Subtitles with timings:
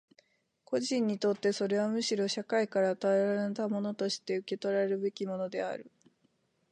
[0.65, 5.91] 個人にとってはそれはむしろ社会から与えられたものとして受取らるべきものである。